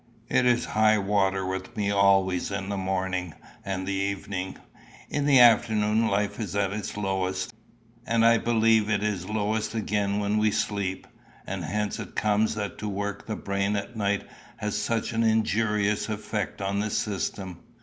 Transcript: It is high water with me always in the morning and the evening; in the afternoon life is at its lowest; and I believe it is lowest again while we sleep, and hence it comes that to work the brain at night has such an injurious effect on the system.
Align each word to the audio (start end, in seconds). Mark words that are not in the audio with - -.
It 0.29 0.47
is 0.47 0.65
high 0.73 0.97
water 0.97 1.45
with 1.45 1.77
me 1.77 1.91
always 1.91 2.49
in 2.49 2.69
the 2.69 2.75
morning 2.77 3.35
and 3.63 3.85
the 3.85 3.93
evening; 3.93 4.57
in 5.11 5.27
the 5.27 5.39
afternoon 5.39 6.07
life 6.07 6.39
is 6.39 6.55
at 6.55 6.73
its 6.73 6.97
lowest; 6.97 7.53
and 8.03 8.25
I 8.25 8.39
believe 8.39 8.89
it 8.89 9.03
is 9.03 9.29
lowest 9.29 9.75
again 9.75 10.19
while 10.19 10.37
we 10.37 10.49
sleep, 10.49 11.05
and 11.45 11.63
hence 11.63 11.99
it 11.99 12.15
comes 12.15 12.55
that 12.55 12.79
to 12.79 12.89
work 12.89 13.27
the 13.27 13.35
brain 13.35 13.75
at 13.75 13.95
night 13.95 14.23
has 14.57 14.75
such 14.75 15.13
an 15.13 15.21
injurious 15.21 16.09
effect 16.09 16.63
on 16.63 16.79
the 16.79 16.89
system. 16.89 17.59